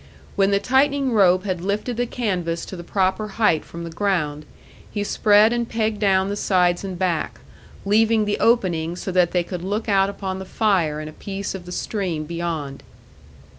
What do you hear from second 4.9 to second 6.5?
spread and pegged down the